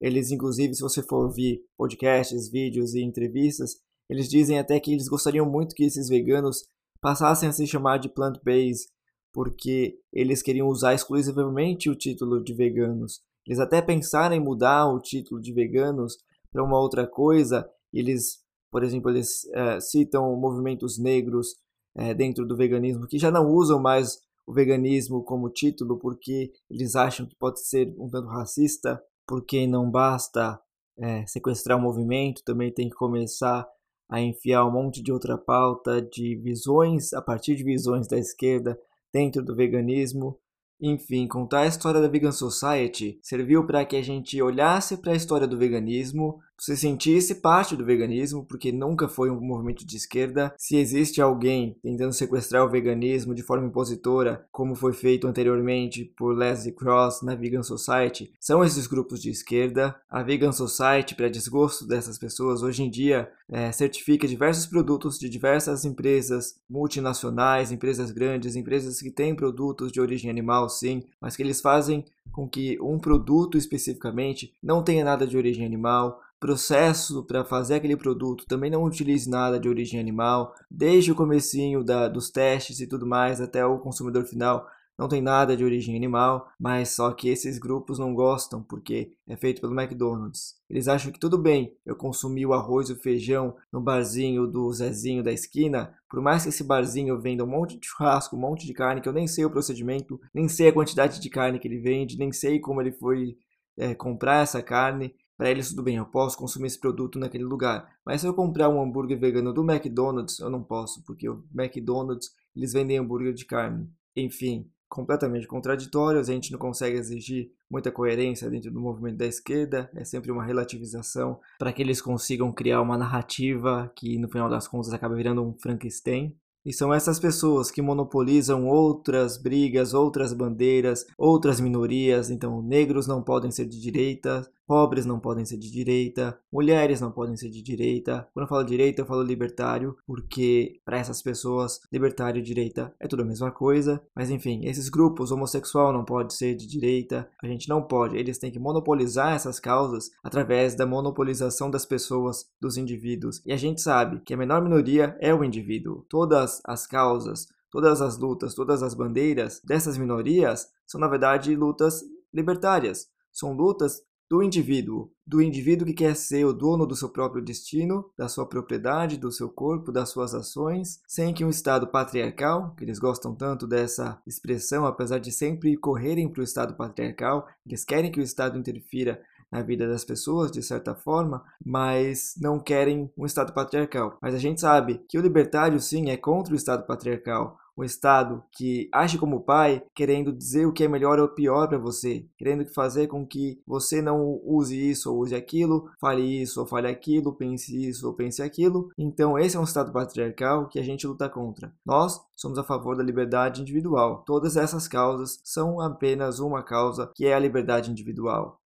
eles, 0.00 0.30
inclusive, 0.30 0.74
se 0.74 0.82
você 0.82 1.02
for 1.02 1.24
ouvir 1.24 1.64
podcasts, 1.76 2.50
vídeos 2.50 2.94
e 2.94 3.02
entrevistas, 3.02 3.76
eles 4.08 4.28
dizem 4.28 4.58
até 4.58 4.78
que 4.78 4.92
eles 4.92 5.08
gostariam 5.08 5.50
muito 5.50 5.74
que 5.74 5.84
esses 5.84 6.08
veganos 6.08 6.66
passassem 7.00 7.48
a 7.48 7.52
se 7.52 7.66
chamar 7.66 7.98
de 7.98 8.08
plant-based, 8.08 8.90
porque 9.32 9.98
eles 10.12 10.42
queriam 10.42 10.68
usar 10.68 10.94
exclusivamente 10.94 11.88
o 11.88 11.96
título 11.96 12.42
de 12.42 12.52
veganos. 12.52 13.22
Eles 13.46 13.58
até 13.58 13.82
pensaram 13.82 14.34
em 14.34 14.40
mudar 14.40 14.86
o 14.88 15.00
título 15.00 15.40
de 15.40 15.52
veganos 15.52 16.16
para 16.50 16.64
uma 16.64 16.78
outra 16.78 17.06
coisa. 17.06 17.68
Eles, 17.92 18.38
por 18.70 18.82
exemplo, 18.82 19.10
eles 19.10 19.44
é, 19.52 19.80
citam 19.80 20.34
movimentos 20.36 20.98
negros 20.98 21.56
é, 21.96 22.14
dentro 22.14 22.46
do 22.46 22.56
veganismo 22.56 23.06
que 23.06 23.18
já 23.18 23.30
não 23.30 23.48
usam 23.48 23.80
mais 23.80 24.18
o 24.46 24.52
veganismo 24.52 25.22
como 25.22 25.50
título 25.50 25.98
porque 25.98 26.52
eles 26.68 26.96
acham 26.96 27.26
que 27.26 27.36
pode 27.36 27.60
ser 27.66 27.94
um 27.98 28.08
tanto 28.08 28.28
racista 28.28 29.00
porque 29.26 29.66
não 29.66 29.90
basta 29.90 30.60
é, 30.98 31.26
sequestrar 31.26 31.78
o 31.78 31.82
movimento, 31.82 32.42
também 32.44 32.72
tem 32.72 32.88
que 32.88 32.96
começar 32.96 33.66
a 34.08 34.20
enfiar 34.20 34.66
um 34.66 34.72
monte 34.72 35.02
de 35.02 35.10
outra 35.10 35.38
pauta 35.38 36.00
de 36.00 36.36
visões, 36.36 37.12
a 37.12 37.22
partir 37.22 37.56
de 37.56 37.64
visões 37.64 38.06
da 38.06 38.18
esquerda, 38.18 38.78
dentro 39.12 39.42
do 39.42 39.56
veganismo, 39.56 40.38
enfim, 40.86 41.26
contar 41.26 41.60
a 41.60 41.66
história 41.66 41.98
da 41.98 42.08
Vegan 42.08 42.30
Society 42.30 43.18
serviu 43.22 43.66
para 43.66 43.86
que 43.86 43.96
a 43.96 44.02
gente 44.02 44.40
olhasse 44.42 44.98
para 44.98 45.12
a 45.12 45.16
história 45.16 45.46
do 45.46 45.56
veganismo, 45.56 46.40
se 46.58 46.76
sentisse 46.76 47.36
parte 47.36 47.76
do 47.76 47.84
veganismo, 47.84 48.44
porque 48.44 48.72
nunca 48.72 49.08
foi 49.08 49.30
um 49.30 49.40
movimento 49.40 49.84
de 49.86 49.96
esquerda. 49.96 50.54
Se 50.56 50.76
existe 50.76 51.20
alguém 51.20 51.76
tentando 51.82 52.12
sequestrar 52.12 52.64
o 52.64 52.70
veganismo 52.70 53.34
de 53.34 53.42
forma 53.42 53.66
impositora, 53.66 54.46
como 54.50 54.74
foi 54.74 54.92
feito 54.92 55.26
anteriormente 55.26 56.12
por 56.16 56.36
Leslie 56.36 56.74
Cross 56.74 57.22
na 57.22 57.34
Vegan 57.34 57.62
Society, 57.62 58.32
são 58.40 58.64
esses 58.64 58.86
grupos 58.86 59.20
de 59.20 59.30
esquerda. 59.30 59.94
A 60.08 60.22
Vegan 60.22 60.52
Society, 60.52 61.14
para 61.14 61.28
desgosto 61.28 61.86
dessas 61.86 62.18
pessoas, 62.18 62.62
hoje 62.62 62.82
em 62.82 62.90
dia 62.90 63.28
é, 63.48 63.70
certifica 63.72 64.26
diversos 64.26 64.66
produtos 64.66 65.18
de 65.18 65.28
diversas 65.28 65.84
empresas 65.84 66.56
multinacionais, 66.68 67.70
empresas 67.70 68.10
grandes, 68.10 68.56
empresas 68.56 69.00
que 69.00 69.10
têm 69.10 69.34
produtos 69.34 69.92
de 69.92 70.00
origem 70.00 70.30
animal, 70.30 70.68
sim, 70.68 71.04
mas 71.20 71.36
que 71.36 71.42
eles 71.42 71.60
fazem 71.60 72.04
com 72.32 72.48
que 72.48 72.76
um 72.80 72.98
produto 72.98 73.56
especificamente 73.56 74.52
não 74.62 74.82
tenha 74.82 75.04
nada 75.04 75.26
de 75.26 75.36
origem 75.36 75.64
animal, 75.64 76.20
processo 76.44 77.24
para 77.24 77.42
fazer 77.42 77.76
aquele 77.76 77.96
produto 77.96 78.44
também 78.46 78.70
não 78.70 78.84
utilize 78.84 79.30
nada 79.30 79.58
de 79.58 79.66
origem 79.66 79.98
animal, 79.98 80.54
desde 80.70 81.10
o 81.10 81.14
comecinho 81.14 81.82
da, 81.82 82.06
dos 82.06 82.28
testes 82.28 82.80
e 82.80 82.86
tudo 82.86 83.06
mais 83.06 83.40
até 83.40 83.64
o 83.64 83.78
consumidor 83.78 84.26
final 84.26 84.66
não 84.98 85.08
tem 85.08 85.22
nada 85.22 85.56
de 85.56 85.64
origem 85.64 85.96
animal, 85.96 86.46
mas 86.60 86.90
só 86.90 87.10
que 87.12 87.30
esses 87.30 87.56
grupos 87.56 87.98
não 87.98 88.14
gostam 88.14 88.62
porque 88.62 89.10
é 89.26 89.34
feito 89.38 89.62
pelo 89.62 89.72
McDonald's. 89.72 90.56
Eles 90.68 90.86
acham 90.86 91.10
que 91.10 91.18
tudo 91.18 91.38
bem 91.38 91.74
eu 91.84 91.96
consumir 91.96 92.44
o 92.44 92.52
arroz 92.52 92.90
e 92.90 92.92
o 92.92 93.00
feijão 93.00 93.56
no 93.72 93.80
barzinho 93.80 94.46
do 94.46 94.70
Zezinho 94.70 95.22
da 95.22 95.32
esquina, 95.32 95.94
por 96.10 96.20
mais 96.20 96.42
que 96.42 96.50
esse 96.50 96.62
barzinho 96.62 97.18
venda 97.18 97.42
um 97.42 97.46
monte 97.48 97.80
de 97.80 97.86
churrasco, 97.86 98.36
um 98.36 98.40
monte 98.40 98.66
de 98.66 98.74
carne, 98.74 99.00
que 99.00 99.08
eu 99.08 99.14
nem 99.14 99.26
sei 99.26 99.46
o 99.46 99.50
procedimento, 99.50 100.20
nem 100.34 100.46
sei 100.46 100.68
a 100.68 100.72
quantidade 100.74 101.18
de 101.18 101.30
carne 101.30 101.58
que 101.58 101.66
ele 101.66 101.80
vende, 101.80 102.18
nem 102.18 102.30
sei 102.32 102.60
como 102.60 102.82
ele 102.82 102.92
foi 102.92 103.34
é, 103.78 103.94
comprar 103.94 104.42
essa 104.42 104.62
carne. 104.62 105.14
Para 105.36 105.50
eles 105.50 105.70
tudo 105.70 105.82
bem, 105.82 105.96
eu 105.96 106.06
posso 106.06 106.38
consumir 106.38 106.68
esse 106.68 106.78
produto 106.78 107.18
naquele 107.18 107.44
lugar. 107.44 107.88
Mas 108.04 108.20
se 108.20 108.26
eu 108.26 108.34
comprar 108.34 108.68
um 108.68 108.80
hambúrguer 108.80 109.18
vegano 109.18 109.52
do 109.52 109.68
McDonald's, 109.68 110.38
eu 110.38 110.48
não 110.48 110.62
posso, 110.62 111.02
porque 111.04 111.28
o 111.28 111.44
McDonald's 111.54 112.30
eles 112.54 112.72
vendem 112.72 112.98
hambúrguer 112.98 113.34
de 113.34 113.44
carne. 113.44 113.90
Enfim, 114.16 114.70
completamente 114.88 115.46
contraditórios, 115.48 116.28
a 116.28 116.32
gente 116.32 116.52
não 116.52 116.58
consegue 116.58 116.96
exigir 116.96 117.50
muita 117.68 117.90
coerência 117.90 118.48
dentro 118.48 118.70
do 118.70 118.80
movimento 118.80 119.16
da 119.16 119.26
esquerda, 119.26 119.90
é 119.94 120.04
sempre 120.04 120.30
uma 120.30 120.44
relativização 120.44 121.40
para 121.58 121.72
que 121.72 121.82
eles 121.82 122.00
consigam 122.00 122.52
criar 122.52 122.80
uma 122.80 122.96
narrativa 122.96 123.92
que 123.96 124.16
no 124.18 124.28
final 124.28 124.48
das 124.48 124.68
contas 124.68 124.92
acaba 124.92 125.16
virando 125.16 125.42
um 125.42 125.52
Frankenstein. 125.52 126.36
E 126.64 126.72
são 126.72 126.94
essas 126.94 127.18
pessoas 127.18 127.70
que 127.70 127.82
monopolizam 127.82 128.66
outras 128.66 129.36
brigas, 129.36 129.92
outras 129.92 130.32
bandeiras, 130.32 131.04
outras 131.18 131.60
minorias. 131.60 132.30
Então, 132.30 132.62
negros 132.62 133.06
não 133.06 133.22
podem 133.22 133.50
ser 133.50 133.66
de 133.66 133.78
direita, 133.78 134.50
pobres 134.66 135.06
não 135.06 135.20
podem 135.20 135.44
ser 135.44 135.56
de 135.56 135.70
direita, 135.70 136.38
mulheres 136.52 137.00
não 137.00 137.10
podem 137.10 137.36
ser 137.36 137.50
de 137.50 137.62
direita. 137.62 138.28
Quando 138.32 138.44
eu 138.44 138.48
falo 138.48 138.64
direita, 138.64 139.02
eu 139.02 139.06
falo 139.06 139.22
libertário, 139.22 139.96
porque 140.06 140.80
para 140.84 140.98
essas 140.98 141.22
pessoas, 141.22 141.80
libertário 141.92 142.38
e 142.38 142.42
direita 142.42 142.94
é 142.98 143.06
tudo 143.06 143.22
a 143.22 143.26
mesma 143.26 143.50
coisa. 143.50 144.02
Mas 144.14 144.30
enfim, 144.30 144.64
esses 144.64 144.88
grupos, 144.88 145.30
homossexual 145.30 145.92
não 145.92 146.04
pode 146.04 146.34
ser 146.34 146.54
de 146.54 146.66
direita, 146.66 147.28
a 147.42 147.46
gente 147.46 147.68
não 147.68 147.82
pode. 147.82 148.16
Eles 148.16 148.38
têm 148.38 148.50
que 148.50 148.58
monopolizar 148.58 149.34
essas 149.34 149.60
causas 149.60 150.10
através 150.22 150.74
da 150.74 150.86
monopolização 150.86 151.70
das 151.70 151.86
pessoas, 151.86 152.46
dos 152.60 152.76
indivíduos. 152.76 153.42
E 153.44 153.52
a 153.52 153.56
gente 153.56 153.80
sabe 153.80 154.20
que 154.20 154.34
a 154.34 154.36
menor 154.36 154.62
minoria 154.62 155.16
é 155.20 155.34
o 155.34 155.44
indivíduo. 155.44 156.04
Todas 156.08 156.60
as 156.64 156.86
causas, 156.86 157.46
todas 157.70 158.00
as 158.00 158.18
lutas, 158.18 158.54
todas 158.54 158.82
as 158.82 158.94
bandeiras 158.94 159.60
dessas 159.64 159.98
minorias 159.98 160.68
são 160.86 161.00
na 161.00 161.08
verdade 161.08 161.54
lutas 161.54 162.02
libertárias. 162.32 163.08
São 163.32 163.52
lutas 163.52 164.00
do 164.28 164.42
indivíduo, 164.42 165.10
do 165.26 165.40
indivíduo 165.40 165.86
que 165.86 165.92
quer 165.92 166.14
ser 166.16 166.44
o 166.44 166.52
dono 166.52 166.86
do 166.86 166.96
seu 166.96 167.08
próprio 167.08 167.42
destino, 167.42 168.10
da 168.16 168.28
sua 168.28 168.46
propriedade, 168.46 169.16
do 169.16 169.30
seu 169.30 169.48
corpo, 169.48 169.92
das 169.92 170.10
suas 170.10 170.34
ações, 170.34 171.00
sem 171.06 171.32
que 171.32 171.44
um 171.44 171.50
Estado 171.50 171.86
patriarcal, 171.86 172.74
que 172.76 172.84
eles 172.84 172.98
gostam 172.98 173.34
tanto 173.34 173.66
dessa 173.66 174.20
expressão, 174.26 174.86
apesar 174.86 175.18
de 175.18 175.30
sempre 175.32 175.76
correrem 175.76 176.28
para 176.28 176.40
o 176.40 176.44
Estado 176.44 176.74
patriarcal, 176.74 177.46
eles 177.66 177.84
querem 177.84 178.10
que 178.10 178.20
o 178.20 178.22
Estado 178.22 178.58
interfira 178.58 179.22
na 179.50 179.62
vida 179.62 179.86
das 179.86 180.04
pessoas, 180.04 180.50
de 180.50 180.62
certa 180.62 180.96
forma, 180.96 181.44
mas 181.64 182.34
não 182.40 182.58
querem 182.58 183.08
um 183.16 183.24
Estado 183.24 183.52
patriarcal. 183.52 184.18
Mas 184.20 184.34
a 184.34 184.38
gente 184.38 184.60
sabe 184.60 185.00
que 185.08 185.16
o 185.16 185.22
libertário, 185.22 185.78
sim, 185.78 186.10
é 186.10 186.16
contra 186.16 186.52
o 186.52 186.56
Estado 186.56 186.84
patriarcal 186.84 187.56
um 187.76 187.84
Estado 187.84 188.42
que 188.52 188.88
age 188.92 189.18
como 189.18 189.42
pai, 189.42 189.82
querendo 189.94 190.32
dizer 190.32 190.66
o 190.66 190.72
que 190.72 190.84
é 190.84 190.88
melhor 190.88 191.18
ou 191.18 191.28
pior 191.28 191.68
para 191.68 191.78
você, 191.78 192.26
querendo 192.36 192.64
fazer 192.66 193.06
com 193.06 193.26
que 193.26 193.60
você 193.66 194.00
não 194.00 194.40
use 194.44 194.76
isso 194.76 195.12
ou 195.12 195.20
use 195.20 195.34
aquilo, 195.34 195.90
fale 196.00 196.22
isso 196.22 196.60
ou 196.60 196.66
fale 196.66 196.88
aquilo, 196.88 197.34
pense 197.34 197.88
isso 197.88 198.06
ou 198.06 198.14
pense 198.14 198.42
aquilo. 198.42 198.88
Então, 198.98 199.38
esse 199.38 199.56
é 199.56 199.60
um 199.60 199.64
Estado 199.64 199.92
patriarcal 199.92 200.68
que 200.68 200.78
a 200.78 200.82
gente 200.82 201.06
luta 201.06 201.28
contra. 201.28 201.72
Nós 201.84 202.20
somos 202.36 202.58
a 202.58 202.64
favor 202.64 202.96
da 202.96 203.02
liberdade 203.02 203.60
individual. 203.60 204.22
Todas 204.26 204.56
essas 204.56 204.86
causas 204.88 205.40
são 205.42 205.80
apenas 205.80 206.38
uma 206.38 206.62
causa, 206.62 207.10
que 207.14 207.26
é 207.26 207.34
a 207.34 207.38
liberdade 207.38 207.90
individual. 207.90 208.60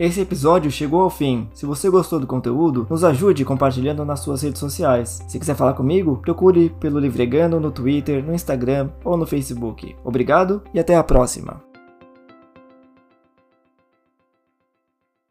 Esse 0.00 0.22
episódio 0.22 0.70
chegou 0.70 1.02
ao 1.02 1.10
fim. 1.10 1.46
Se 1.52 1.66
você 1.66 1.90
gostou 1.90 2.18
do 2.18 2.26
conteúdo, 2.26 2.86
nos 2.88 3.04
ajude 3.04 3.44
compartilhando 3.44 4.02
nas 4.02 4.20
suas 4.20 4.40
redes 4.40 4.58
sociais. 4.58 5.22
Se 5.28 5.38
quiser 5.38 5.54
falar 5.54 5.74
comigo, 5.74 6.16
procure 6.22 6.70
pelo 6.80 6.98
Livregano 6.98 7.60
no 7.60 7.70
Twitter, 7.70 8.24
no 8.24 8.32
Instagram 8.32 8.88
ou 9.04 9.14
no 9.18 9.26
Facebook. 9.26 9.94
Obrigado 10.02 10.62
e 10.72 10.80
até 10.80 10.96
a 10.96 11.04
próxima! 11.04 11.69